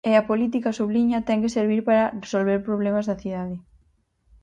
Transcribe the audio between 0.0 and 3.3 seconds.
E a política, subliña, ten que servir para "resolver problemas da